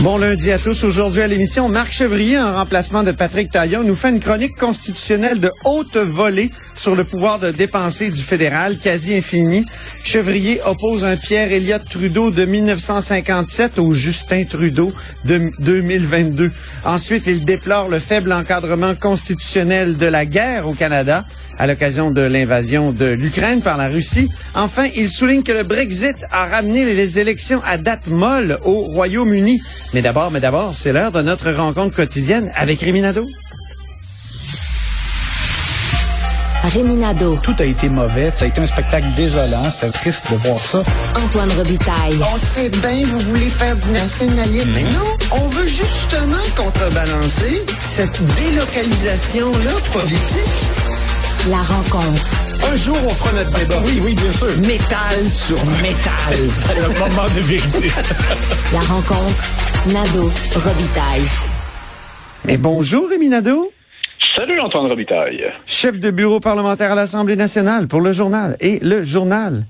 Bon 0.00 0.16
lundi 0.16 0.52
à 0.52 0.58
tous. 0.58 0.84
Aujourd'hui 0.84 1.22
à 1.22 1.26
l'émission, 1.26 1.68
Marc 1.68 1.92
Chevrier, 1.92 2.38
en 2.38 2.54
remplacement 2.54 3.02
de 3.02 3.10
Patrick 3.10 3.50
Taillon, 3.50 3.82
nous 3.82 3.96
fait 3.96 4.10
une 4.10 4.20
chronique 4.20 4.56
constitutionnelle 4.56 5.40
de 5.40 5.50
haute 5.64 5.96
volée 5.96 6.52
sur 6.76 6.94
le 6.94 7.02
pouvoir 7.02 7.40
de 7.40 7.50
dépenser 7.50 8.08
du 8.10 8.22
fédéral, 8.22 8.78
quasi 8.78 9.16
infini. 9.16 9.64
Chevrier 10.04 10.60
oppose 10.64 11.02
un 11.02 11.16
Pierre 11.16 11.52
Elliott 11.52 11.82
Trudeau 11.90 12.30
de 12.30 12.44
1957 12.44 13.80
au 13.80 13.92
Justin 13.92 14.44
Trudeau 14.44 14.92
de 15.24 15.50
2022. 15.58 16.52
Ensuite, 16.84 17.24
il 17.26 17.44
déplore 17.44 17.88
le 17.88 17.98
faible 17.98 18.32
encadrement 18.32 18.94
constitutionnel 18.94 19.98
de 19.98 20.06
la 20.06 20.26
guerre 20.26 20.68
au 20.68 20.74
Canada 20.74 21.24
à 21.58 21.66
l'occasion 21.66 22.10
de 22.10 22.22
l'invasion 22.22 22.92
de 22.92 23.06
l'Ukraine 23.06 23.60
par 23.60 23.76
la 23.76 23.88
Russie. 23.88 24.28
Enfin, 24.54 24.86
il 24.96 25.10
souligne 25.10 25.42
que 25.42 25.52
le 25.52 25.64
Brexit 25.64 26.16
a 26.30 26.46
ramené 26.46 26.84
les 26.84 27.18
élections 27.18 27.60
à 27.66 27.78
date 27.78 28.06
molle 28.06 28.58
au 28.64 28.82
Royaume-Uni. 28.82 29.60
Mais 29.92 30.02
d'abord, 30.02 30.30
mais 30.30 30.40
d'abord, 30.40 30.74
c'est 30.74 30.92
l'heure 30.92 31.12
de 31.12 31.22
notre 31.22 31.50
rencontre 31.50 31.96
quotidienne 31.96 32.50
avec 32.56 32.80
Réminado. 32.80 33.26
Réminado. 36.64 37.38
Tout 37.42 37.54
a 37.60 37.64
été 37.64 37.88
mauvais. 37.88 38.30
Ça 38.34 38.44
a 38.44 38.48
été 38.48 38.60
un 38.60 38.66
spectacle 38.66 39.06
désolant. 39.16 39.70
C'était 39.70 39.90
triste 39.90 40.30
de 40.30 40.36
voir 40.36 40.60
ça. 40.60 40.82
Antoine 41.14 41.50
Robitaille. 41.52 42.18
On 42.32 42.36
sait 42.36 42.68
bien, 42.68 43.04
vous 43.06 43.20
voulez 43.20 43.48
faire 43.48 43.74
du 43.76 43.88
nationalisme. 43.90 44.72
Mais 44.74 44.82
non, 44.82 45.42
on 45.42 45.48
veut 45.48 45.66
justement 45.66 46.36
contrebalancer 46.56 47.64
cette 47.78 48.20
délocalisation-là 48.34 49.72
politique. 49.92 50.87
La 51.50 51.62
rencontre. 51.62 52.30
Un 52.70 52.76
jour, 52.76 52.96
on 53.02 53.08
fera 53.08 53.32
notre 53.32 53.58
débat. 53.58 53.76
Oui, 53.86 54.00
oui, 54.02 54.14
bien 54.14 54.32
sûr. 54.32 54.48
Métal 54.58 55.30
sur 55.30 55.56
métal. 55.80 56.34
C'est 56.50 56.74
le 56.74 56.88
moment 56.88 57.28
de 57.34 57.40
vérité. 57.40 57.88
La 58.72 58.80
rencontre. 58.80 59.42
Nado. 59.86 60.28
Robitaille. 60.54 61.22
Mais 62.44 62.56
bonjour, 62.58 63.08
Réminado. 63.08 63.72
Salut 64.36 64.60
Antoine 64.60 64.90
Robitaille. 64.90 65.44
Chef 65.64 65.98
de 65.98 66.10
bureau 66.10 66.40
parlementaire 66.40 66.92
à 66.92 66.94
l'Assemblée 66.94 67.36
nationale 67.36 67.88
pour 67.88 68.02
le 68.02 68.12
journal. 68.12 68.56
Et 68.60 68.78
le 68.80 69.04
journal. 69.04 69.64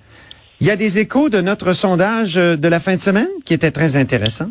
Il 0.61 0.67
y 0.67 0.71
a 0.71 0.77
des 0.77 0.99
échos 0.99 1.29
de 1.29 1.41
notre 1.41 1.75
sondage 1.75 2.39
euh, 2.39 2.57
de 2.57 2.67
la 2.67 2.81
fin 2.81 2.97
de 2.97 3.01
semaine 3.01 3.29
qui 3.45 3.55
était 3.55 3.71
très 3.71 3.95
intéressant. 3.95 4.49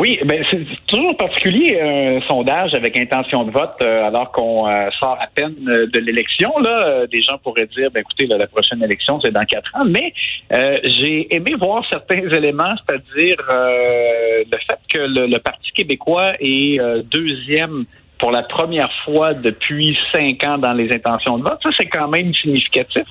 Oui, 0.00 0.16
ben 0.24 0.44
c'est 0.48 0.64
toujours 0.86 1.16
particulier 1.16 1.80
un 1.80 2.20
sondage 2.28 2.72
avec 2.72 2.96
intention 2.96 3.42
de 3.42 3.50
vote 3.50 3.74
euh, 3.82 4.06
alors 4.06 4.30
qu'on 4.30 4.68
euh, 4.68 4.88
sort 5.00 5.18
à 5.20 5.26
peine 5.26 5.56
euh, 5.68 5.86
de 5.92 5.98
l'élection. 5.98 6.52
Là, 6.60 6.76
Euh, 6.88 7.06
des 7.08 7.20
gens 7.20 7.38
pourraient 7.44 7.66
dire, 7.66 7.90
ben 7.90 8.00
écoutez, 8.00 8.26
là, 8.26 8.36
la 8.38 8.46
prochaine 8.46 8.80
élection 8.82 9.20
c'est 9.20 9.32
dans 9.32 9.44
quatre 9.44 9.70
ans. 9.76 9.84
Mais 9.84 10.12
euh, 10.52 10.78
j'ai 10.84 11.34
aimé 11.34 11.52
voir 11.58 11.84
certains 11.90 12.24
éléments, 12.38 12.74
c'est-à-dire 12.80 13.38
euh, 13.52 14.44
le 14.52 14.58
fait 14.66 14.80
que 14.92 14.98
le, 14.98 15.26
le 15.26 15.38
Parti 15.40 15.70
québécois 15.72 16.30
est 16.38 16.78
euh, 16.78 17.02
deuxième 17.02 17.84
pour 18.18 18.32
la 18.32 18.42
première 18.42 18.90
fois 19.04 19.32
depuis 19.32 19.96
cinq 20.12 20.42
ans 20.44 20.58
dans 20.58 20.72
les 20.72 20.90
intentions 20.92 21.38
de 21.38 21.44
vote. 21.44 21.58
Ça, 21.62 21.70
c'est 21.78 21.86
quand 21.86 22.08
même 22.08 22.34
significatif. 22.34 23.04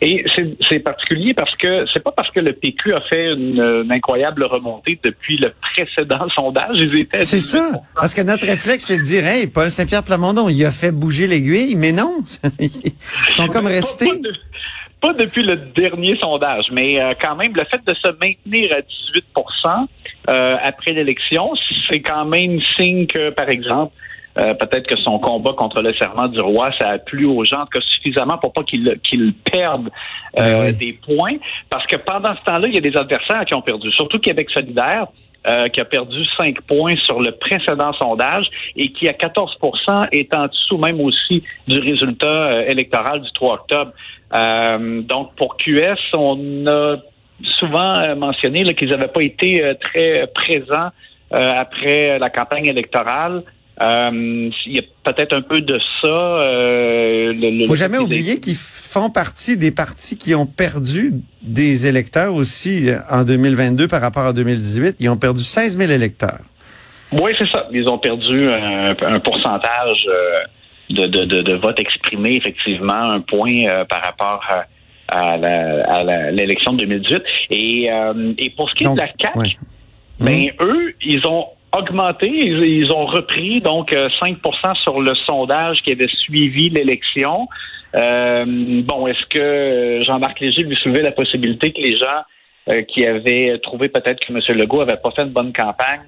Et 0.00 0.24
c'est- 0.34 0.78
particulier 0.80 1.34
parce 1.34 1.54
que 1.56 1.86
c'est 1.92 2.02
pas 2.02 2.10
parce 2.12 2.30
que 2.30 2.40
le 2.40 2.52
PQ 2.52 2.92
a 2.94 3.00
fait 3.02 3.32
une, 3.32 3.60
une 3.84 3.92
incroyable 3.92 4.44
remontée 4.44 4.98
depuis 5.04 5.36
le 5.38 5.52
précédent 5.60 6.26
sondage. 6.34 6.76
Ils 6.76 6.98
étaient 7.00 7.24
C'est 7.24 7.40
ça. 7.40 7.70
18%. 7.72 7.80
Parce 7.94 8.14
que 8.14 8.22
notre 8.22 8.46
réflexe, 8.46 8.84
c'est 8.86 8.98
de 8.98 9.02
dire, 9.02 9.24
hey, 9.26 9.46
Paul 9.46 9.70
Saint-Pierre 9.70 10.02
Plamondon, 10.02 10.48
il 10.48 10.64
a 10.64 10.70
fait 10.72 10.90
bouger 10.92 11.26
l'aiguille, 11.26 11.74
mais 11.76 11.92
non. 11.92 12.16
Ils 12.58 12.70
sont 13.30 13.46
comme 13.48 13.64
Pas- 13.64 13.70
restés. 13.70 14.06
Pas, 14.08 14.16
de- 14.16 14.34
pas 15.00 15.12
depuis 15.12 15.42
le 15.42 15.56
dernier 15.56 16.16
sondage, 16.20 16.64
mais 16.72 17.02
euh, 17.02 17.12
quand 17.20 17.36
même, 17.36 17.52
le 17.54 17.64
fait 17.64 17.80
de 17.86 17.94
se 17.94 18.08
maintenir 18.20 18.72
à 18.72 18.80
18% 18.80 19.86
euh, 20.30 20.56
après 20.62 20.92
l'élection, 20.92 21.50
c'est 21.90 22.00
quand 22.00 22.24
même 22.24 22.58
signe 22.76 23.06
que, 23.06 23.30
par 23.30 23.48
exemple, 23.50 23.92
euh, 24.38 24.54
peut-être 24.54 24.86
que 24.86 24.96
son 24.96 25.18
combat 25.18 25.52
contre 25.52 25.80
le 25.80 25.94
serment 25.94 26.28
du 26.28 26.40
roi, 26.40 26.70
ça 26.80 26.88
a 26.90 26.98
plu 26.98 27.24
aux 27.24 27.44
gens, 27.44 27.60
en 27.60 27.66
tout 27.66 27.78
cas 27.78 27.86
suffisamment 27.88 28.36
pour 28.38 28.52
pas 28.52 28.62
qu'ils 28.64 28.98
qu'ils 29.08 29.32
perdent 29.34 29.90
euh, 30.38 30.42
Ben 30.42 30.66
oui. 30.66 30.76
des 30.76 30.92
points, 30.92 31.36
parce 31.70 31.86
que 31.86 31.96
pendant 31.96 32.34
ce 32.34 32.42
temps-là, 32.44 32.66
il 32.68 32.74
y 32.74 32.78
a 32.78 32.80
des 32.80 32.96
adversaires 32.96 33.44
qui 33.44 33.54
ont 33.54 33.62
perdu, 33.62 33.90
surtout 33.92 34.18
Québec 34.18 34.50
solidaire. 34.50 35.06
euh, 35.46 35.68
qui 35.68 35.78
a 35.80 35.84
perdu 35.84 36.24
5 36.38 36.62
points 36.62 36.96
sur 37.04 37.20
le 37.20 37.32
précédent 37.32 37.92
sondage 38.00 38.46
et 38.76 38.88
qui, 38.92 39.08
à 39.08 39.12
14% 39.12 40.08
est 40.10 40.32
en 40.34 40.46
dessous 40.46 40.78
même 40.78 41.00
aussi 41.00 41.42
du 41.68 41.78
résultat 41.80 42.26
euh, 42.26 42.66
électoral 42.66 43.20
du 43.20 43.30
3 43.32 43.54
octobre. 43.54 43.92
Euh, 44.34 45.02
donc, 45.02 45.34
pour 45.36 45.58
QS, 45.58 45.98
on 46.14 46.66
a 46.66 46.96
souvent 47.58 47.98
euh, 47.98 48.14
mentionné 48.14 48.74
qu'ils 48.74 48.88
n'avaient 48.88 49.08
pas 49.08 49.22
été 49.22 49.74
très 49.80 50.26
présents 50.34 50.88
euh, 51.34 51.52
après 51.56 52.18
la 52.18 52.30
campagne 52.30 52.66
électorale. 52.66 53.42
Euh, 53.82 54.50
il 54.66 54.72
y 54.72 54.78
a 54.78 54.82
peut-être 55.02 55.32
un 55.36 55.42
peu 55.42 55.60
de 55.60 55.78
ça. 56.00 56.06
Euh, 56.08 57.32
le, 57.32 57.64
Faut 57.64 57.72
le- 57.72 57.78
jamais 57.78 57.98
oublier 57.98 58.38
qu'ils 58.38 58.54
font 58.56 59.10
partie 59.10 59.56
des 59.56 59.72
partis 59.72 60.16
qui 60.16 60.34
ont 60.34 60.46
perdu 60.46 61.12
des 61.42 61.86
électeurs 61.86 62.34
aussi 62.34 62.88
euh, 62.88 62.98
en 63.10 63.24
2022 63.24 63.88
par 63.88 64.00
rapport 64.00 64.24
à 64.26 64.32
2018. 64.32 64.96
Ils 65.00 65.08
ont 65.08 65.16
perdu 65.16 65.42
16 65.42 65.76
000 65.76 65.90
électeurs. 65.90 66.38
Oui, 67.12 67.32
c'est 67.36 67.48
ça. 67.50 67.66
Ils 67.72 67.88
ont 67.88 67.98
perdu 67.98 68.48
un, 68.48 68.94
un 69.00 69.20
pourcentage 69.20 70.06
euh, 70.08 70.40
de, 70.90 71.06
de, 71.08 71.24
de, 71.24 71.42
de 71.42 71.54
vote 71.54 71.78
exprimé, 71.80 72.36
effectivement, 72.36 72.92
un 72.94 73.20
point 73.20 73.64
euh, 73.66 73.84
par 73.84 74.02
rapport 74.04 74.42
à, 75.08 75.36
l'élection 76.30 76.72
de 76.74 76.78
2018. 76.84 77.22
Et, 77.50 77.88
euh, 77.92 78.32
et 78.38 78.50
pour 78.50 78.70
ce 78.70 78.74
qui 78.74 78.84
est 78.84 78.86
Donc, 78.86 78.96
de 78.96 79.00
la 79.02 79.08
CAQ, 79.20 79.38
ouais. 79.38 79.56
ben, 80.20 80.46
eux, 80.60 80.94
ils 81.04 81.26
ont 81.26 81.46
augmenté, 81.78 82.28
ils, 82.28 82.64
ils 82.64 82.92
ont 82.92 83.06
repris 83.06 83.60
donc 83.60 83.92
euh, 83.92 84.08
5% 84.22 84.74
sur 84.82 85.00
le 85.00 85.14
sondage 85.26 85.82
qui 85.82 85.92
avait 85.92 86.08
suivi 86.08 86.70
l'élection. 86.70 87.48
Euh, 87.94 88.44
bon, 88.82 89.06
est-ce 89.06 89.24
que 89.26 89.38
euh, 89.38 90.04
Jean-Marc 90.04 90.40
Léger 90.40 90.62
lui 90.62 90.76
soulevait 90.76 91.02
la 91.02 91.12
possibilité 91.12 91.72
que 91.72 91.80
les 91.80 91.96
gens 91.96 92.22
euh, 92.70 92.82
qui 92.82 93.06
avaient 93.06 93.58
trouvé 93.62 93.88
peut-être 93.88 94.20
que 94.20 94.32
M. 94.32 94.40
Legault 94.58 94.80
avait 94.80 94.96
pas 94.96 95.10
fait 95.12 95.22
une 95.22 95.32
bonne 95.32 95.52
campagne, 95.52 96.00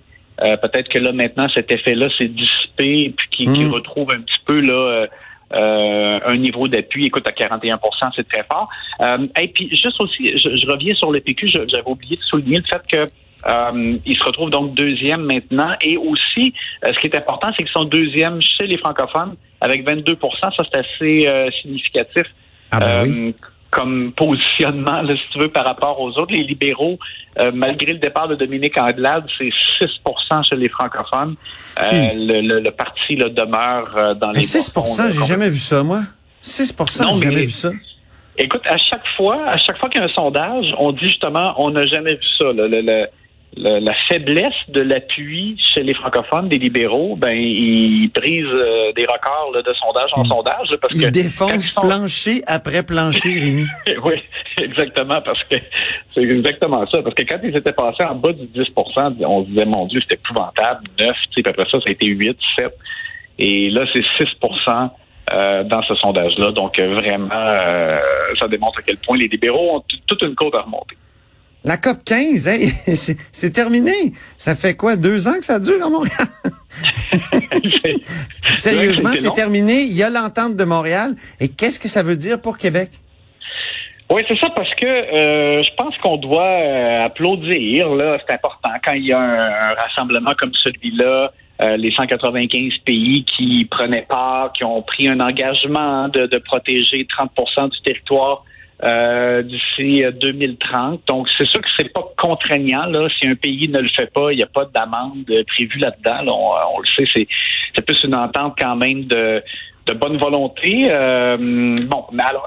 euh, 0.43 0.57
peut-être 0.57 0.89
que 0.89 0.99
là 0.99 1.13
maintenant 1.13 1.49
cet 1.55 1.71
effet-là 1.71 2.09
s'est 2.19 2.29
dissipé 2.29 3.05
et 3.05 3.11
puis 3.11 3.29
qu'il 3.31 3.53
qu'il 3.53 3.69
Mm. 3.69 3.73
retrouve 3.73 4.11
un 4.13 4.21
petit 4.21 4.41
peu 4.45 4.61
là 4.61 4.73
euh, 4.73 5.07
euh, 5.53 6.19
un 6.27 6.37
niveau 6.37 6.67
d'appui. 6.67 7.07
Écoute, 7.07 7.27
à 7.29 7.31
41% 7.31 7.79
c'est 8.17 8.29
très 8.29 8.45
fort. 8.51 8.69
Euh, 9.03 9.27
et 9.41 9.49
puis 9.49 9.69
juste 9.71 10.01
aussi, 10.01 10.37
je, 10.37 10.49
je 10.57 10.67
reviens 10.67 10.95
sur 10.95 11.13
le 11.13 11.21
PQ, 11.21 11.47
j'avais 11.49 11.87
oublié 11.87 12.17
de 12.17 12.23
souligner 12.23 12.59
le 12.59 12.65
fait 12.65 12.83
que 12.91 13.07
euh, 13.47 13.97
il 14.05 14.17
se 14.17 14.25
retrouve 14.25 14.51
donc 14.51 14.75
deuxième 14.75 15.23
maintenant. 15.23 15.75
Et 15.81 15.97
aussi, 15.97 16.55
euh, 16.87 16.93
ce 16.95 16.99
qui 17.01 17.07
est 17.09 17.17
important, 17.17 17.49
c'est 17.57 17.63
qu'ils 17.65 17.73
sont 17.73 17.85
deuxième 17.85 18.41
chez 18.43 18.67
les 18.67 18.79
francophones 18.79 19.35
avec 19.61 19.87
22% 19.87 20.17
Ça, 20.41 20.51
c'est 20.73 20.79
assez 20.79 21.27
euh, 21.29 21.51
significatif. 21.63 22.25
Ah 22.71 22.81
ben 22.81 22.87
Euh, 22.87 23.03
oui. 23.05 23.35
comme 23.71 24.13
positionnement, 24.17 25.03
là, 25.03 25.15
si 25.15 25.23
tu 25.33 25.39
veux, 25.39 25.49
par 25.49 25.65
rapport 25.67 26.01
aux 26.01 26.11
autres. 26.19 26.33
Les 26.33 26.43
libéraux, 26.45 26.99
malgré 27.53 27.93
le 27.93 27.99
départ 27.99 28.27
de 28.29 28.35
Dominique 28.35 28.79
Anglade, 28.79 29.27
c'est 29.37 29.51
6% 29.81 30.49
chez 30.49 30.57
les 30.57 30.69
francophones. 30.71 31.37
Le, 31.79 32.41
le- 32.41 32.61
le 32.61 32.71
parti 32.71 33.17
là, 33.17 33.29
demeure 33.29 34.17
dans 34.17 34.29
les 34.29 34.39
Mais 34.39 34.43
6 34.43 34.73
bas-fonds, 34.75 35.03
là, 35.05 35.11
j'ai 35.11 35.25
jamais 35.27 35.51
vu 35.51 35.59
ça, 35.59 35.83
moi. 35.83 36.01
6 36.41 36.75
Non, 36.79 36.87
j'ai 36.87 37.27
mais- 37.27 37.33
jamais 37.33 37.45
vu 37.47 37.51
ça. 37.51 37.71
Écoute, 38.39 38.63
à 38.67 38.77
chaque 38.77 39.07
fois, 39.17 39.47
à 39.49 39.57
chaque 39.57 39.79
fois 39.79 39.89
qu'il 39.89 40.01
y 40.01 40.05
a 40.05 40.07
un 40.07 40.13
sondage, 40.13 40.67
on 40.79 40.93
dit 40.93 41.09
justement, 41.09 41.55
on 41.59 41.71
n'a 41.71 41.87
jamais 41.87 42.15
vu 42.15 42.27
ça. 42.39 42.47
là. 42.53 42.69
Le- 42.69 42.81
le- 42.83 43.07
le- 43.57 43.79
la 43.81 43.95
faiblesse 44.09 44.55
de 44.69 44.81
l'appui 44.83 45.57
chez 45.59 45.83
les 45.83 45.95
francophones, 45.95 46.49
des 46.49 46.59
libéraux, 46.59 47.17
ben 47.17 47.31
ils 47.37 48.09
brisent 48.15 48.45
euh, 48.47 48.93
des 48.93 49.05
records 49.07 49.51
là, 49.55 49.63
de 49.63 49.73
sondage 49.75 50.11
en 50.13 50.25
Ils- 50.25 50.29
sondage. 50.29 50.71
là, 50.71 50.77
parce 50.81 50.93
que 50.95 50.99
Ils 50.99 51.11
défoncent 51.11 51.55
ils 51.55 51.61
sont- 51.63 51.81
plancher 51.81 52.43
après 52.47 52.83
plancher, 52.83 53.29
Rémi. 53.41 53.65
oui, 54.05 54.15
exactement, 54.59 55.21
parce 55.23 55.43
que 55.45 55.57
c'est 56.15 56.23
exactement 56.23 56.87
ça. 56.89 57.03
Parce 57.03 57.15
que 57.15 57.23
quand 57.23 57.39
ils 57.43 57.57
étaient 57.57 57.73
passés 57.73 58.05
en 58.05 58.15
bas 58.15 58.33
du 58.33 58.47
10% 58.47 59.15
on 59.27 59.45
se 59.45 59.49
disait, 59.51 59.65
mon 59.65 59.87
Dieu, 59.87 60.01
c'est 60.09 60.15
épouvantable, 60.17 60.83
9, 60.99 61.09
tu 61.09 61.15
sais, 61.37 61.43
puis 61.43 61.51
après 61.51 61.65
ça, 61.65 61.79
ça 61.81 61.85
a 61.87 61.91
été 61.91 62.07
8, 62.07 62.37
7. 62.59 62.73
Et 63.39 63.71
là, 63.71 63.85
c'est 63.93 64.05
6% 64.19 64.91
euh, 65.33 65.65
dans 65.65 65.83
ce 65.83 65.95
sondage-là. 65.97 66.53
Donc, 66.53 66.79
euh, 66.79 66.95
vraiment, 66.95 67.29
euh, 67.33 67.99
ça 68.39 68.47
démontre 68.49 68.79
à 68.79 68.83
quel 68.83 68.97
point 68.99 69.17
les 69.19 69.27
libéraux 69.29 69.77
ont 69.79 69.85
toute 70.07 70.23
une 70.23 70.35
côte 70.37 70.55
à 70.55 70.61
remonter. 70.63 70.97
La 71.67 71.79
COP 71.79 72.05
15, 72.05 72.47
hey, 72.47 72.69
c'est 72.95 73.51
terminé. 73.51 74.13
Ça 74.39 74.55
fait 74.55 74.77
quoi, 74.77 74.95
deux 74.95 75.27
ans 75.27 75.35
que 75.37 75.45
ça 75.45 75.59
dure 75.59 75.85
à 75.85 75.91
Montréal? 75.91 76.29
Sérieusement, 78.55 79.11
c'est 79.17 79.35
terminé. 79.35 79.83
Il 79.83 79.97
y 79.97 80.05
a 80.05 80.09
l'entente 80.09 80.55
de 80.55 80.63
Montréal. 80.63 81.17
Et 81.41 81.49
qu'est-ce 81.49 81.81
que 81.81 81.89
ça 81.89 82.05
veut 82.05 82.15
dire 82.15 82.41
pour 82.41 82.57
Québec? 82.57 82.91
Oui, 84.13 84.23
c'est 84.29 84.39
ça, 84.39 84.49
parce 84.51 84.73
que 84.75 84.87
euh, 84.87 85.65
je 85.65 85.71
pense 85.77 85.99
qu'on 85.99 86.19
doit 86.19 86.45
euh, 86.45 87.07
applaudir, 87.07 87.89
là, 87.89 88.19
c'est 88.25 88.35
important, 88.35 88.71
quand 88.85 88.93
il 88.93 89.07
y 89.07 89.13
a 89.13 89.19
un, 89.19 89.71
un 89.71 89.75
rassemblement 89.75 90.35
comme 90.39 90.53
celui-là, 90.63 91.33
euh, 91.63 91.77
les 91.77 91.91
195 91.91 92.75
pays 92.85 93.25
qui 93.25 93.65
prenaient 93.69 94.07
part, 94.09 94.53
qui 94.53 94.63
ont 94.63 94.83
pris 94.83 95.09
un 95.09 95.19
engagement 95.19 96.09
de, 96.11 96.27
de 96.27 96.39
protéger 96.39 97.09
30% 97.19 97.71
du 97.71 97.81
territoire 97.81 98.45
euh, 98.85 99.43
d'ici 99.43 100.05
2030. 100.21 101.03
Donc, 101.07 101.29
c'est 101.37 101.47
sûr 101.47 101.61
que 101.61 101.69
c'est 101.77 101.93
pas 101.93 102.07
contraignant. 102.19 102.87
Là. 102.87 103.09
Si 103.19 103.27
un 103.27 103.35
pays 103.35 103.69
ne 103.69 103.79
le 103.79 103.89
fait 103.89 104.13
pas, 104.13 104.33
il 104.33 104.37
n'y 104.37 104.43
a 104.43 104.49
pas 104.49 104.67
d'amende 104.67 105.25
prévue 105.47 105.79
là-dedans. 105.79 106.23
Là. 106.23 106.33
On, 106.33 106.77
on, 106.77 106.81
le 106.81 106.87
sait, 106.97 107.11
c'est, 107.15 107.29
c'est 107.75 107.85
plus 107.85 108.03
une 108.05 108.15
entente 108.15 108.55
quand 108.59 108.77
même 108.77 109.05
de 109.05 109.43
de 109.87 109.93
bonne 109.93 110.17
volonté. 110.19 110.89
Euh, 110.91 111.37
bon, 111.87 112.05
mais 112.13 112.25
alors, 112.25 112.47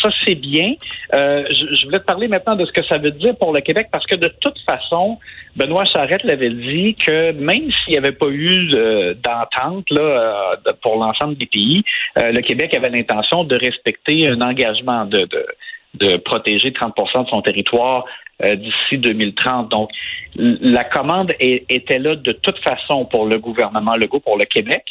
ça 0.00 0.08
c'est 0.24 0.36
bien. 0.36 0.74
Euh, 1.14 1.44
je, 1.50 1.84
voulais 1.84 1.98
te 1.98 2.04
parler 2.04 2.28
maintenant 2.28 2.56
de 2.56 2.64
ce 2.64 2.72
que 2.72 2.84
ça 2.84 2.98
veut 2.98 3.10
dire 3.10 3.36
pour 3.36 3.52
le 3.52 3.60
Québec 3.60 3.88
parce 3.90 4.06
que 4.06 4.14
de 4.14 4.28
toute 4.40 4.58
façon, 4.60 5.18
Benoît 5.56 5.84
Charette 5.84 6.22
l'avait 6.22 6.50
dit 6.50 6.94
que 6.94 7.32
même 7.32 7.70
s'il 7.70 7.92
n'y 7.92 7.98
avait 7.98 8.12
pas 8.12 8.28
eu 8.28 8.72
euh, 8.72 9.14
d'entente 9.14 9.90
là 9.90 10.00
euh, 10.00 10.72
pour 10.82 10.96
l'ensemble 10.96 11.36
des 11.36 11.46
pays, 11.46 11.82
le 12.16 12.40
Québec 12.40 12.74
avait 12.74 12.90
l'intention 12.90 13.44
de 13.44 13.56
respecter 13.56 14.28
un 14.28 14.40
engagement 14.40 15.04
de, 15.06 15.22
de, 15.24 15.46
de 15.94 16.16
protéger 16.18 16.70
30% 16.70 17.24
de 17.24 17.28
son 17.28 17.42
territoire 17.42 18.04
d'ici 18.42 18.96
2030. 18.96 19.70
Donc, 19.70 19.90
la 20.36 20.84
commande 20.84 21.32
était 21.38 21.98
là 21.98 22.16
de 22.16 22.32
toute 22.32 22.58
façon 22.60 23.04
pour 23.04 23.26
le 23.26 23.38
gouvernement 23.38 23.94
Legault, 23.96 24.20
pour 24.20 24.38
le 24.38 24.46
Québec. 24.46 24.84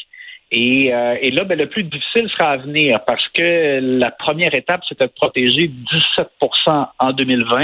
Et, 0.52 0.94
euh, 0.94 1.16
et 1.22 1.32
là, 1.32 1.44
ben, 1.44 1.58
le 1.58 1.68
plus 1.68 1.84
difficile 1.84 2.28
sera 2.30 2.52
à 2.52 2.58
venir 2.58 3.00
parce 3.06 3.28
que 3.30 3.80
la 3.82 4.12
première 4.12 4.54
étape, 4.54 4.82
c'était 4.88 5.06
de 5.06 5.12
protéger 5.12 5.72
17% 6.18 6.88
en 6.98 7.12
2020. 7.14 7.64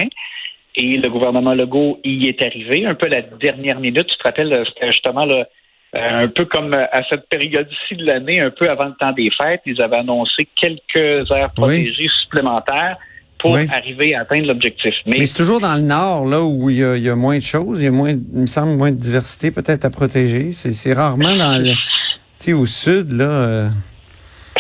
Et 0.78 0.98
le 0.98 1.10
gouvernement 1.10 1.54
Legault 1.54 2.00
y 2.04 2.28
est 2.28 2.42
arrivé 2.42 2.86
un 2.86 2.96
peu 2.96 3.08
la 3.08 3.22
dernière 3.22 3.80
minute. 3.80 4.08
Tu 4.08 4.18
te 4.18 4.24
rappelles, 4.24 4.64
c'était 4.68 4.92
justement 4.92 5.26
là, 5.26 5.46
euh, 5.96 6.18
un 6.18 6.28
peu 6.28 6.46
comme 6.46 6.74
à 6.74 7.02
cette 7.10 7.30
période-ci 7.30 7.96
de 7.96 8.06
l'année, 8.06 8.42
un 8.42 8.52
peu 8.52 8.70
avant 8.70 8.86
le 8.86 8.94
temps 9.00 9.14
des 9.14 9.30
fêtes, 9.32 9.62
ils 9.66 9.82
avaient 9.82 9.98
annoncé 9.98 10.48
quelques 10.54 11.32
aires 11.32 11.52
protégées 11.56 11.96
oui. 11.98 12.10
supplémentaires 12.22 12.98
pour 13.40 13.52
oui. 13.52 13.68
arriver 13.72 14.14
à 14.14 14.22
atteindre 14.22 14.48
l'objectif. 14.48 14.94
Mais, 15.06 15.20
Mais 15.20 15.26
c'est 15.26 15.38
toujours 15.38 15.62
dans 15.62 15.76
le 15.76 15.82
nord, 15.82 16.26
là, 16.26 16.42
où 16.42 16.70
il 16.70 16.78
y, 16.78 16.84
a, 16.84 16.98
il 16.98 17.04
y, 17.04 17.10
a, 17.10 17.16
moins 17.16 17.38
de 17.38 17.44
choses, 17.44 17.80
il 17.80 17.86
y 17.86 17.88
a 17.88 17.92
moins, 17.92 18.12
il 18.12 18.42
me 18.42 18.46
semble, 18.46 18.76
moins 18.76 18.92
de 18.92 18.98
diversité 18.98 19.52
peut-être 19.52 19.86
à 19.86 19.90
protéger. 19.90 20.52
C'est 20.52 20.94
rarement 20.94 21.36
dans 21.36 21.58
le 21.64 21.74
sais, 22.38 22.54
au 22.54 22.66
sud, 22.66 23.12
là. 23.12 23.26
Euh, 23.26 23.70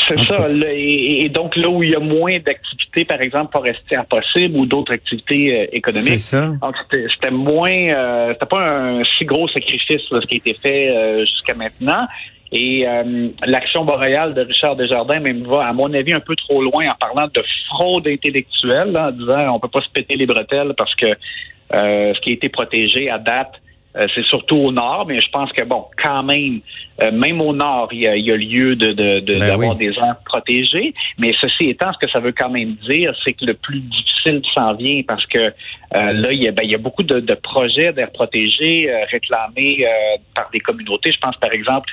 c'est 0.07 0.19
ça. 0.25 0.47
Là, 0.47 0.67
et, 0.71 1.25
et, 1.25 1.29
donc, 1.29 1.55
là 1.55 1.69
où 1.69 1.81
il 1.81 1.91
y 1.91 1.95
a 1.95 1.99
moins 1.99 2.37
d'activités, 2.39 3.05
par 3.05 3.21
exemple, 3.21 3.51
forestières 3.51 4.05
possibles 4.05 4.57
ou 4.57 4.65
d'autres 4.65 4.93
activités 4.93 5.61
euh, 5.61 5.67
économiques. 5.71 6.19
C'est 6.19 6.37
ça. 6.37 6.47
Donc, 6.61 6.75
c'était 6.91 7.31
moins. 7.31 7.71
Euh, 7.71 8.33
c'était 8.33 8.45
pas 8.45 8.67
un 8.67 9.03
si 9.03 9.25
gros 9.25 9.47
sacrifice, 9.47 10.01
là, 10.11 10.19
ce 10.21 10.27
qui 10.27 10.35
a 10.35 10.37
été 10.37 10.57
fait 10.61 11.25
jusqu'à 11.25 11.55
maintenant. 11.55 12.05
Et 12.51 12.87
euh, 12.87 13.29
l'action 13.45 13.83
boréale 13.83 14.33
de 14.33 14.41
Richard 14.41 14.75
Desjardins 14.75 15.19
même 15.19 15.43
va, 15.43 15.67
à 15.67 15.73
mon 15.73 15.93
avis, 15.93 16.13
un 16.13 16.19
peu 16.19 16.35
trop 16.35 16.61
loin 16.61 16.85
en 16.87 16.95
parlant 16.95 17.27
de 17.33 17.43
fraude 17.67 18.07
intellectuelle, 18.07 18.91
là, 18.91 19.07
en 19.07 19.11
disant 19.11 19.55
on 19.55 19.59
peut 19.59 19.67
pas 19.67 19.81
se 19.81 19.89
péter 19.89 20.15
les 20.15 20.25
bretelles 20.25 20.73
parce 20.77 20.93
que 20.95 21.07
euh, 21.07 22.13
ce 22.13 22.19
qui 22.21 22.29
a 22.29 22.33
été 22.33 22.49
protégé 22.49 23.09
à 23.09 23.17
date, 23.17 23.53
euh, 23.97 24.07
c'est 24.13 24.25
surtout 24.25 24.57
au 24.57 24.71
nord, 24.71 25.05
mais 25.07 25.21
je 25.21 25.29
pense 25.29 25.51
que 25.53 25.63
bon, 25.63 25.85
quand 26.01 26.23
même, 26.23 26.59
euh, 27.01 27.11
même 27.11 27.39
au 27.39 27.53
nord, 27.53 27.89
il 27.91 28.01
y 28.01 28.07
a, 28.07 28.15
il 28.15 28.25
y 28.25 28.31
a 28.31 28.35
lieu 28.35 28.75
de, 28.75 28.87
de, 28.87 29.19
de 29.21 29.33
ben 29.39 29.47
d'avoir 29.47 29.71
oui. 29.71 29.77
des 29.77 29.97
aires 29.97 30.17
protégées. 30.25 30.93
Mais 31.17 31.33
ceci 31.39 31.69
étant, 31.69 31.93
ce 31.93 32.05
que 32.05 32.11
ça 32.11 32.19
veut 32.19 32.33
quand 32.33 32.49
même 32.49 32.75
dire, 32.89 33.13
c'est 33.23 33.33
que 33.33 33.45
le 33.45 33.53
plus 33.53 33.79
difficile 33.79 34.41
s'en 34.53 34.73
vient 34.73 35.01
parce 35.07 35.25
que 35.27 35.39
euh, 35.39 35.51
là, 35.91 36.31
il 36.31 36.43
y, 36.43 36.47
a, 36.47 36.51
ben, 36.51 36.63
il 36.63 36.71
y 36.71 36.75
a 36.75 36.79
beaucoup 36.79 37.03
de, 37.03 37.19
de 37.19 37.33
projets 37.35 37.93
d'aires 37.93 38.11
protégées 38.11 38.91
réclamés 39.11 39.85
par 40.33 40.49
des 40.51 40.59
communautés. 40.59 41.11
Je 41.11 41.19
pense 41.19 41.37
par 41.37 41.53
exemple 41.53 41.89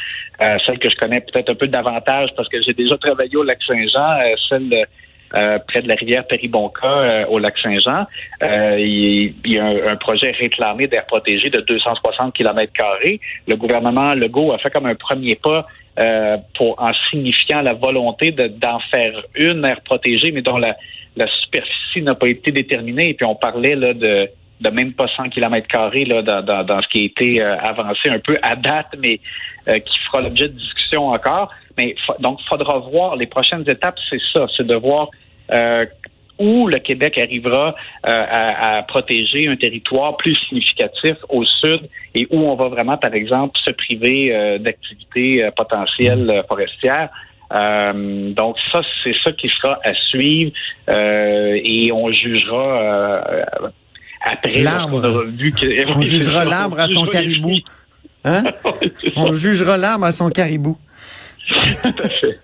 celle 0.67 0.79
que 0.79 0.91
je 0.91 0.97
connais 0.97 1.21
peut-être 1.21 1.51
un 1.51 1.55
peu 1.55 1.69
davantage 1.69 2.31
parce 2.37 2.49
que 2.49 2.61
j'ai 2.63 2.73
déjà 2.73 2.97
travaillé 2.97 3.37
au 3.37 3.45
Lac-Saint-Jean, 3.45 4.19
celle 4.49 4.69
de 4.71 4.79
euh, 5.35 5.59
près 5.67 5.83
de 5.83 5.89
la 5.89 5.95
rivière 5.95 6.27
Péribonca 6.27 6.87
euh, 6.87 7.27
au 7.27 7.39
lac 7.39 7.57
Saint-Jean. 7.59 8.07
Euh, 8.43 8.77
il, 8.79 9.35
y 9.45 9.59
a 9.59 9.65
un, 9.65 9.93
un 9.93 9.97
projet 9.97 10.31
réclamé 10.31 10.87
d'air 10.87 11.07
protégé 11.07 11.51
de 11.51 11.61
260 11.61 12.35
km. 12.35 12.73
Le 13.47 13.57
gouvernement 13.57 14.15
Legault 14.15 14.53
a 14.53 14.59
fait 14.59 14.71
comme 14.71 14.87
un 14.87 14.95
premier 14.95 15.37
pas 15.37 15.67
euh, 15.99 16.37
pour 16.57 16.75
en 16.81 16.91
signifiant 17.11 17.63
la 17.63 17.75
volonté 17.75 18.31
d'en 18.31 18.81
faire 18.91 19.21
une 19.37 19.65
aire 19.65 19.81
protégée, 19.83 20.33
mais 20.33 20.43
dont 20.43 20.59
la, 20.59 20.77
la 21.17 21.27
superficie 21.43 22.03
n'a 22.03 22.15
pas 22.15 22.29
été 22.29 22.51
déterminée. 22.51 23.11
Et 23.11 23.15
puis 23.15 23.27
on 23.27 23.35
parlait 23.35 23.75
là 23.75 23.95
de 23.95 24.29
de 24.63 24.71
même 24.71 24.93
pas 24.93 25.07
100 25.17 25.31
km 25.31 25.67
carrés 25.67 26.05
là, 26.05 26.23
dans, 26.23 26.43
dans, 26.43 26.65
dans, 26.65 26.81
ce 26.83 26.89
qui 26.89 27.01
a 27.01 27.05
été 27.05 27.43
euh, 27.43 27.59
avancé 27.59 28.09
un 28.09 28.21
peu 28.21 28.39
à 28.43 28.55
date, 28.55 28.95
mais 28.99 29.21
euh, 29.69 29.79
qui 29.79 29.99
fera 30.07 30.21
l'objet 30.21 30.49
de 30.49 30.57
discussion 30.57 31.05
encore. 31.05 31.51
Mais 31.77 31.95
donc, 32.21 32.39
il 32.43 32.49
faudra 32.49 32.79
voir 32.79 33.17
les 33.17 33.27
prochaines 33.27 33.69
étapes, 33.69 33.99
c'est 34.09 34.21
ça, 34.33 34.47
c'est 34.57 34.67
de 34.67 34.75
voir 34.75 35.09
euh, 35.53 35.87
où 36.39 36.67
le 36.67 36.79
Québec 36.79 37.19
arrivera 37.19 37.75
euh, 38.09 38.25
à, 38.29 38.77
à, 38.77 38.83
protéger 38.83 39.49
un 39.49 39.57
territoire 39.57 40.17
plus 40.17 40.35
significatif 40.49 41.17
au 41.29 41.45
sud 41.45 41.89
et 42.15 42.27
où 42.31 42.39
on 42.39 42.55
va 42.57 42.69
vraiment, 42.69 42.97
par 42.97 43.15
exemple, 43.15 43.59
se 43.65 43.71
priver 43.71 44.35
euh, 44.35 44.59
d'activités 44.59 45.49
potentielles 45.57 46.45
forestières. 46.49 47.11
Euh, 47.55 48.33
donc 48.33 48.57
ça, 48.71 48.81
c'est 49.03 49.15
ça 49.23 49.33
qui 49.33 49.49
sera 49.49 49.79
à 49.85 49.93
suivre 49.95 50.53
euh, 50.89 51.61
et 51.63 51.93
on 51.93 52.11
jugera 52.11 52.81
euh, 52.81 53.69
après 54.25 54.63
l'arbre. 54.63 55.27
On 55.95 56.03
jugera 56.03 56.45
l'arbre 56.45 56.81
à 56.81 56.87
son 56.87 57.07
caribou. 57.07 57.59
Hein? 58.25 58.45
on 59.17 59.33
jugera 59.33 59.77
l'arbre 59.77 60.05
à 60.05 60.13
son 60.13 60.31
caribou. 60.31 60.79
Tout 61.49 62.03
à 62.03 62.09
fait. 62.09 62.39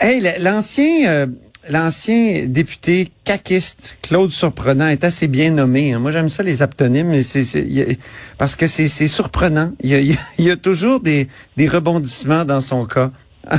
hey, 0.00 0.22
l'ancien 0.40 1.26
l'ancien 1.70 2.46
député 2.46 3.08
caquiste 3.24 3.98
Claude 4.02 4.30
Surprenant 4.30 4.88
est 4.88 5.04
assez 5.04 5.28
bien 5.28 5.50
nommé. 5.50 5.92
Hein. 5.92 5.98
Moi, 5.98 6.10
j'aime 6.10 6.28
ça 6.28 6.42
les 6.42 6.62
aptonymes, 6.62 7.08
mais 7.08 7.22
c'est 7.22 7.98
parce 8.38 8.56
que 8.56 8.66
c'est 8.66 8.88
surprenant. 9.08 9.72
Il 9.82 9.90
y, 9.90 9.94
a, 9.94 10.00
il 10.38 10.44
y, 10.44 10.50
a, 10.50 10.56
toujours 10.56 11.00
des, 11.00 11.28
des 11.56 11.68
rebondissements 11.68 12.44
dans 12.44 12.60
son 12.60 12.84
cas. 12.84 13.10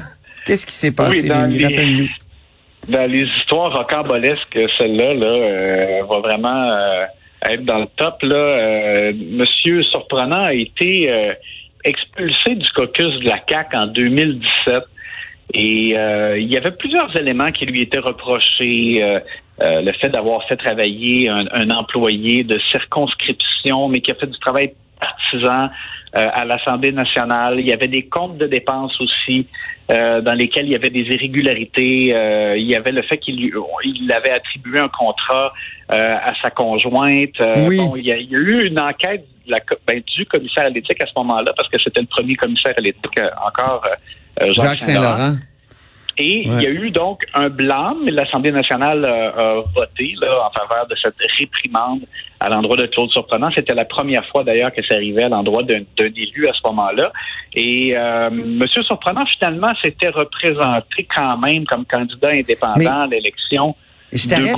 Qu'est-ce 0.46 0.66
qui 0.66 0.74
s'est 0.74 0.92
passé? 0.92 1.22
Oui, 1.22 1.58
les, 1.58 2.10
dans 2.88 3.12
les 3.12 3.24
histoires 3.24 3.74
rocambolesques, 3.74 4.58
celle-là 4.78 5.14
là, 5.14 5.28
euh, 5.28 6.04
va 6.10 6.20
vraiment 6.20 6.72
euh, 6.72 7.06
être 7.46 7.66
dans 7.66 7.80
le 7.80 7.88
top. 7.98 8.16
Là. 8.24 8.36
Euh, 8.36 9.14
Monsieur 9.16 9.84
Surprenant 9.84 10.46
a 10.46 10.54
été 10.54 11.12
euh, 11.12 11.34
expulsé 11.84 12.56
du 12.56 12.70
caucus 12.72 13.20
de 13.20 13.30
la 13.30 13.40
CAQ 13.48 13.78
en 13.78 13.88
2017. 13.88 14.84
Et 15.54 15.98
euh, 15.98 16.38
il 16.38 16.52
y 16.52 16.58
avait 16.58 16.72
plusieurs 16.72 17.16
éléments 17.18 17.52
qui 17.52 17.66
lui 17.66 17.82
étaient 17.82 18.00
reprochés. 18.00 19.02
Euh, 19.02 19.20
euh, 19.62 19.82
le 19.82 19.92
fait 19.94 20.10
d'avoir 20.10 20.48
fait 20.48 20.56
travailler 20.56 21.28
un, 21.28 21.46
un, 21.52 21.70
employé 21.72 22.44
de 22.44 22.58
circonscription, 22.72 23.90
mais 23.90 24.00
qui 24.00 24.12
a 24.12 24.16
fait 24.16 24.28
du 24.28 24.40
travail 24.40 24.74
partisan 25.00 25.70
à 26.12 26.44
l'Assemblée 26.44 26.92
nationale. 26.92 27.60
Il 27.60 27.68
y 27.68 27.74
avait 27.74 27.88
des 27.88 28.04
comptes 28.04 28.38
de 28.38 28.48
dépenses 28.48 29.00
aussi 29.00 29.46
dans 29.90 30.36
lesquels 30.36 30.66
il 30.66 30.72
y 30.72 30.76
avait 30.76 30.90
des 30.90 31.02
irrégularités. 31.02 32.16
il 32.58 32.68
y 32.68 32.76
avait 32.76 32.92
le 32.92 33.04
fait 33.04 33.20
qu'il 33.20 33.40
il 33.40 34.12
avait 34.12 34.32
attribué 34.32 34.80
un 34.80 34.88
contrat 34.88 35.54
à 35.88 36.34
sa 36.42 36.50
conjointe. 36.50 37.40
Oui. 37.68 37.78
Bon, 37.78 37.96
il, 37.96 38.08
y 38.08 38.12
a, 38.12 38.18
il 38.18 38.32
y 38.32 38.36
a 38.36 38.40
eu 38.40 38.66
une 38.66 38.80
enquête 38.80 39.24
la, 39.50 39.60
ben, 39.88 40.02
du 40.16 40.26
commissaire 40.26 40.66
à 40.66 40.70
l'éthique 40.70 41.02
à 41.02 41.06
ce 41.06 41.14
moment-là, 41.18 41.52
parce 41.56 41.70
que 41.70 41.78
c'était 41.84 42.02
le 42.02 42.08
premier 42.08 42.36
commissaire 42.36 42.74
à 42.78 42.82
l'éthique 42.82 43.20
encore 43.46 43.84
euh, 44.42 44.54
Jacques, 44.54 44.66
Jacques 44.66 44.80
Saint-Laurent. 44.80 45.36
Et 46.20 46.50
ouais. 46.50 46.56
il 46.56 46.62
y 46.62 46.68
a 46.68 46.70
eu 46.70 46.92
donc 46.92 47.26
un 47.34 47.48
blâme, 47.48 48.00
mais 48.04 48.12
l'Assemblée 48.12 48.52
nationale 48.52 49.06
euh, 49.06 49.62
a 49.62 49.62
voté 49.74 50.14
là, 50.20 50.46
en 50.46 50.50
faveur 50.50 50.86
de 50.88 50.96
cette 51.02 51.16
réprimande 51.38 52.02
à 52.42 52.50
l'endroit 52.50 52.76
de 52.76 52.88
Claude 52.88 53.10
Surprenant. 53.10 53.50
C'était 53.56 53.74
la 53.74 53.86
première 53.86 54.26
fois 54.28 54.44
d'ailleurs 54.44 54.74
que 54.74 54.84
ça 54.86 54.96
arrivait 54.96 55.24
à 55.24 55.30
l'endroit 55.30 55.64
d'un 55.64 55.82
élu 55.98 56.48
à 56.50 56.54
ce 56.54 56.60
moment-là. 56.68 57.14
Et 57.54 57.96
euh, 57.96 58.28
M. 58.28 58.66
Surprenant, 58.84 59.26
finalement, 59.38 59.72
s'était 59.82 60.10
représenté 60.10 61.08
quand 61.16 61.38
même 61.38 61.64
comme 61.66 61.86
candidat 61.86 62.32
indépendant 62.32 63.02
à 63.02 63.08
l'élection. 63.08 63.76
Je 64.12 64.28
t'arrête. 64.28 64.56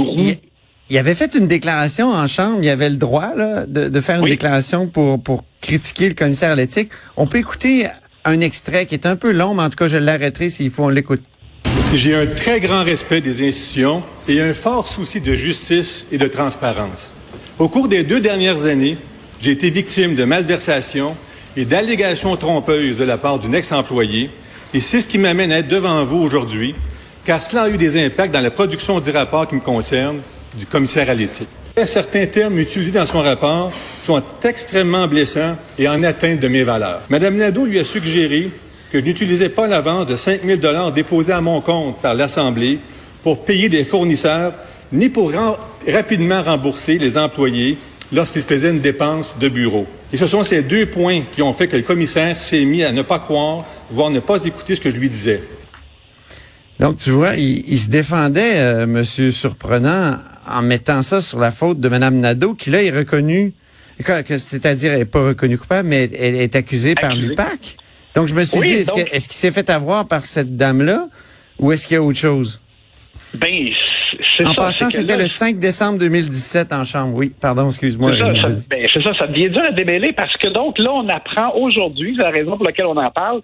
Il, 0.92 0.98
avait 0.98 1.16
fait 1.16 1.36
une 1.36 1.48
déclaration 1.48 2.10
en 2.10 2.28
Chambre. 2.28 2.60
Il 2.62 2.70
avait 2.70 2.90
le 2.90 2.98
droit 2.98 3.34
là, 3.36 3.66
de, 3.66 3.88
de 3.88 4.02
faire 4.02 4.18
une 4.18 4.26
oui. 4.26 4.32
déclaration 4.32 4.88
pour, 4.88 5.24
pour 5.24 5.46
critiquer 5.62 6.10
le 6.10 6.16
commissaire 6.16 6.52
à 6.52 6.56
l'éthique. 6.56 6.92
On 7.16 7.28
peut 7.28 7.38
écouter 7.38 7.88
un 8.26 8.42
extrait 8.42 8.86
qui 8.86 8.96
est 8.96 9.06
un 9.06 9.16
peu 9.16 9.32
long, 9.32 9.56
mais 9.56 9.64
en 9.64 9.70
tout 9.70 9.78
cas, 9.78 9.88
je 9.88 9.96
l'arrêterai 9.96 10.50
s'il 10.50 10.70
faut, 10.70 10.84
on 10.84 10.90
l'écoute. 10.90 11.22
J'ai 11.96 12.14
un 12.14 12.26
très 12.26 12.60
grand 12.60 12.84
respect 12.84 13.22
des 13.22 13.48
institutions 13.48 14.04
et 14.28 14.42
un 14.42 14.54
fort 14.54 14.86
souci 14.86 15.22
de 15.22 15.34
justice 15.34 16.08
et 16.12 16.18
de 16.18 16.28
transparence. 16.28 17.14
Au 17.58 17.70
cours 17.70 17.88
des 17.88 18.04
deux 18.04 18.20
dernières 18.20 18.66
années, 18.66 18.98
j'ai 19.40 19.52
été 19.52 19.70
victime 19.70 20.16
de 20.16 20.26
malversations 20.26 21.16
et 21.56 21.64
d'allégations 21.64 22.36
trompeuses 22.36 22.98
de 22.98 23.06
la 23.06 23.18
part 23.18 23.40
d'une 23.40 23.56
ex-employée, 23.56 24.30
et 24.74 24.82
c'est 24.82 25.00
ce 25.00 25.08
qui 25.08 25.18
m'amène 25.18 25.54
à 25.54 25.60
être 25.60 25.68
devant 25.68 26.04
vous 26.04 26.18
aujourd'hui 26.18 26.76
car 27.26 27.42
cela 27.42 27.64
a 27.64 27.70
eu 27.70 27.78
des 27.78 28.04
impacts 28.04 28.34
dans 28.34 28.42
la 28.42 28.52
production 28.52 29.00
du 29.00 29.12
rapport 29.12 29.48
qui 29.48 29.56
me 29.56 29.60
concerne 29.60 30.20
du 30.54 30.66
commissaire 30.66 31.10
à 31.10 31.14
l'éthique. 31.14 31.48
Certains 31.86 32.26
termes 32.26 32.60
utilisés 32.60 32.92
dans 32.92 33.06
son 33.06 33.22
rapport 33.22 33.72
sont 34.04 34.22
extrêmement 34.44 35.08
blessants 35.08 35.56
et 35.80 35.88
en 35.88 36.04
atteinte 36.04 36.40
de 36.40 36.48
mes 36.48 36.64
valeurs. 36.64 37.02
Madame 37.10 37.38
Nadeau 37.38 37.66
lui 37.66 37.80
a 37.80 37.86
suggéré 37.86 38.52
que 38.92 39.00
je 39.00 39.06
n'utilisais 39.06 39.50
pas 39.50 39.68
l'avance 39.68 40.06
de 40.06 40.16
5 40.16 40.44
000 40.44 40.58
dollars 40.58 40.92
déposée 40.92 41.32
à 41.32 41.42
mon 41.42 41.62
compte 41.62 42.02
par 42.02 42.14
l'Assemblée 42.14 42.80
pour 43.24 43.46
payer 43.46 43.70
des 43.70 43.86
fournisseurs, 43.86 44.54
ni 44.92 45.10
pour 45.10 45.32
rapidement 45.88 46.44
rembourser 46.44 46.98
les 46.98 47.18
employés 47.18 47.78
lorsqu'ils 48.12 48.42
faisaient 48.42 48.72
une 48.72 48.82
dépense 48.82 49.36
de 49.40 49.48
bureau. 49.48 49.88
Et 50.12 50.18
ce 50.18 50.28
sont 50.28 50.44
ces 50.44 50.62
deux 50.62 50.88
points 50.88 51.22
qui 51.32 51.42
ont 51.42 51.54
fait 51.54 51.68
que 51.68 51.78
le 51.78 51.84
commissaire 51.84 52.38
s'est 52.38 52.66
mis 52.66 52.84
à 52.84 52.92
ne 52.92 53.02
pas 53.02 53.20
croire, 53.20 53.64
voire 53.90 54.10
ne 54.10 54.20
pas 54.20 54.44
écouter 54.44 54.76
ce 54.76 54.82
que 54.82 54.92
je 54.92 54.98
lui 54.98 55.10
disais. 55.10 55.42
Donc, 56.82 56.98
tu 56.98 57.12
vois, 57.12 57.36
il, 57.36 57.80
se 57.80 57.90
défendait, 57.90 58.56
euh, 58.56 58.88
Monsieur 58.88 59.32
Surprenant, 59.32 60.18
en 60.52 60.62
mettant 60.62 61.02
ça 61.02 61.22
sur 61.22 61.40
la 61.40 61.52
faute 61.52 61.80
de 61.80 61.90
Mme 61.90 62.18
Nadeau, 62.18 62.54
qui 62.54 62.70
là 62.70 62.84
est 62.84 62.92
reconnue, 62.92 63.54
c'est-à-dire 64.26 64.94
elle 64.94 65.00
n'est 65.00 65.06
pas 65.06 65.24
reconnue 65.24 65.58
coupable, 65.58 65.90
mais 65.90 66.10
elle 66.18 66.36
est 66.36 66.56
accusée, 66.56 66.96
par 66.96 67.16
l'UPAC. 67.16 67.78
Donc, 68.16 68.28
je 68.28 68.36
me 68.36 68.44
suis 68.44 68.60
dit, 68.60 68.74
est-ce 69.12 69.28
qu'il 69.28 69.38
s'est 69.38 69.52
fait 69.52 69.70
avoir 69.70 70.08
par 70.08 70.26
cette 70.26 70.56
dame-là 70.56 71.08
ou 71.60 71.72
est-ce 71.72 71.88
qu'il 71.88 71.96
y 71.96 71.98
a 71.98 72.04
autre 72.04 72.20
chose? 72.20 72.60
Ben, 73.36 73.70
en 74.46 74.54
passant, 74.54 74.90
c'était 74.90 75.18
le 75.18 75.28
5 75.28 75.58
décembre 75.58 76.00
2017 76.00 76.74
en 76.74 76.84
chambre. 76.84 77.16
Oui, 77.16 77.32
pardon, 77.40 77.68
excuse-moi. 77.68 78.12
C'est 78.14 78.20
ça, 78.20 78.50
ben, 78.70 78.88
ça, 78.88 79.14
ça 79.18 79.28
devient 79.28 79.50
dur 79.50 79.64
à 79.64 79.72
démêler 79.72 80.12
parce 80.14 80.36
que 80.38 80.48
donc 80.48 80.78
là, 80.80 80.92
on 80.92 81.08
apprend 81.08 81.54
aujourd'hui, 81.56 82.16
c'est 82.18 82.24
la 82.24 82.32
raison 82.32 82.58
pour 82.58 82.66
laquelle 82.66 82.88
on 82.88 82.98
en 82.98 83.12
parle, 83.12 83.42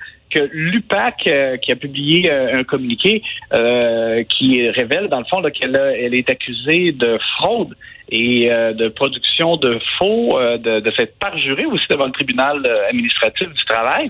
l'UPAC, 0.51 1.27
euh, 1.27 1.58
qui 1.58 1.72
a 1.72 1.75
publié 1.75 2.32
euh, 2.32 2.60
un 2.60 2.63
communiqué 2.63 3.22
euh, 3.53 4.24
qui 4.24 4.70
révèle, 4.70 5.08
dans 5.08 5.20
le 5.20 5.25
fond, 5.25 5.41
qu'elle 5.41 5.75
elle 5.98 6.15
est 6.15 6.29
accusée 6.29 6.91
de 6.91 7.17
fraude 7.38 7.75
et 8.10 8.48
de 8.50 8.88
production 8.88 9.58
de 9.58 9.79
faux, 9.98 10.39
de, 10.39 10.79
de 10.79 10.91
fait 10.91 11.20
parjuré 11.20 11.65
aussi 11.65 11.84
devant 11.89 12.06
le 12.06 12.13
tribunal 12.13 12.65
administratif 12.89 13.50
du 13.50 13.65
travail. 13.65 14.10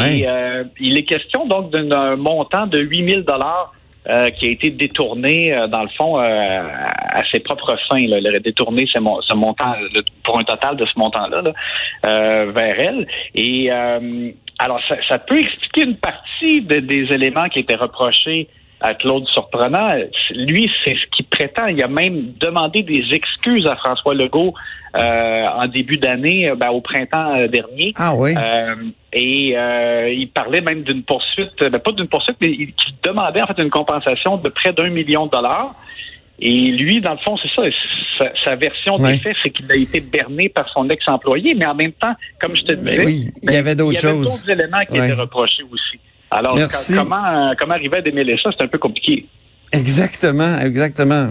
Et 0.00 0.26
il 0.80 0.96
est 0.96 1.04
question 1.04 1.46
donc 1.46 1.70
d'un 1.70 2.16
montant 2.16 2.66
de 2.66 2.80
8000 2.80 3.22
dollars 3.22 3.72
euh, 4.08 4.30
qui 4.30 4.46
a 4.46 4.50
été 4.50 4.70
détourné, 4.70 5.52
euh, 5.52 5.66
dans 5.66 5.82
le 5.82 5.88
fond, 5.88 6.20
euh, 6.20 6.22
à 6.22 7.24
ses 7.32 7.40
propres 7.40 7.76
fins. 7.88 8.06
Là. 8.06 8.18
Elle 8.18 8.36
a 8.36 8.38
détourné 8.38 8.86
ce, 8.86 9.00
montant, 9.00 9.74
pour 10.22 10.38
un 10.38 10.44
total 10.44 10.76
de 10.76 10.86
ce 10.86 10.92
montant-là, 10.96 11.42
vers 12.04 12.78
elle. 12.78 13.08
Et 13.34 13.68
alors, 14.58 14.80
ça, 15.08 15.18
peut 15.18 15.38
expliquer 15.38 15.82
une 15.82 15.96
partie 15.96 16.62
des 16.62 17.06
éléments 17.12 17.48
qui 17.48 17.58
étaient 17.58 17.76
reprochés 17.76 18.48
à 18.80 18.94
Claude 18.94 19.26
Surprenant. 19.28 19.94
Lui, 20.34 20.70
c'est 20.84 20.94
ce 20.94 21.06
qu'il 21.14 21.26
prétend. 21.26 21.66
Il 21.66 21.82
a 21.82 21.88
même 21.88 22.32
demandé 22.38 22.82
des 22.82 23.04
excuses 23.12 23.66
à 23.66 23.76
François 23.76 24.14
Legault 24.14 24.54
euh, 24.96 25.46
en 25.46 25.66
début 25.66 25.98
d'année, 25.98 26.52
ben, 26.56 26.70
au 26.70 26.80
printemps 26.80 27.36
euh, 27.36 27.46
dernier. 27.48 27.92
Ah 27.96 28.14
oui. 28.14 28.34
Euh, 28.36 28.74
et 29.12 29.56
il 30.14 30.28
parlait 30.28 30.60
même 30.60 30.82
d'une 30.82 31.02
poursuite, 31.02 31.58
ben, 31.58 31.78
pas 31.78 31.92
d'une 31.92 32.08
poursuite, 32.08 32.36
mais 32.40 32.48
il, 32.48 32.74
demandait 33.02 33.42
en 33.42 33.46
fait 33.46 33.62
une 33.62 33.70
compensation 33.70 34.36
de 34.36 34.48
près 34.48 34.72
d'un 34.72 34.90
million 34.90 35.26
de 35.26 35.30
dollars. 35.30 35.74
Et 36.38 36.70
lui, 36.72 37.00
dans 37.00 37.12
le 37.12 37.18
fond, 37.18 37.36
c'est 37.38 37.48
ça. 37.54 37.62
Sa, 38.44 38.56
version 38.56 38.98
des 38.98 39.18
faits, 39.18 39.36
c'est 39.42 39.50
qu'il 39.50 39.70
a 39.70 39.76
été 39.76 40.00
berné 40.00 40.48
par 40.48 40.68
son 40.70 40.88
ex-employé, 40.88 41.54
mais 41.54 41.66
en 41.66 41.74
même 41.74 41.92
temps, 41.92 42.14
comme 42.40 42.56
je 42.56 42.62
te 42.62 42.72
ben 42.72 42.84
disais, 42.84 43.04
oui, 43.04 43.30
il 43.42 43.52
y 43.52 43.56
avait 43.56 43.74
d'autres 43.74 43.98
choses. 43.98 44.02
Il 44.02 44.06
y 44.06 44.10
avait 44.10 44.24
d'autres 44.24 44.50
éléments 44.50 44.84
qui 44.90 44.96
étaient 44.98 45.20
reprochés 45.20 45.62
aussi. 45.70 46.00
Alors, 46.30 46.58
comment, 46.94 47.54
comment 47.58 47.74
arriver 47.74 47.98
à 47.98 48.02
démêler 48.02 48.36
ça, 48.42 48.50
c'est 48.56 48.64
un 48.64 48.68
peu 48.68 48.78
compliqué. 48.78 49.26
Exactement, 49.72 50.58
exactement. 50.60 51.30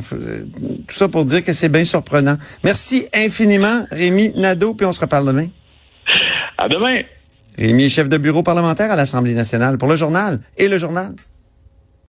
Tout 0.88 0.96
ça 0.96 1.08
pour 1.08 1.26
dire 1.26 1.44
que 1.44 1.54
c'est 1.54 1.70
bien 1.70 1.86
surprenant. 1.86 2.36
Merci 2.64 3.08
infiniment, 3.14 3.86
Rémi 3.92 4.34
Nadeau, 4.36 4.74
puis 4.74 4.86
on 4.86 4.92
se 4.92 5.00
reparle 5.00 5.28
demain. 5.28 5.48
À 6.58 6.68
demain. 6.68 7.02
Rémi 7.58 7.86
est 7.86 7.90
chef 7.90 8.10
de 8.10 8.18
bureau 8.18 8.44
parlementaire 8.44 8.92
à 8.92 8.96
l'Assemblée 8.96 9.34
nationale 9.34 9.78
pour 9.78 9.88
le 9.88 9.96
journal 9.96 10.40
et 10.58 10.68
le 10.68 10.78
journal. 10.78 11.14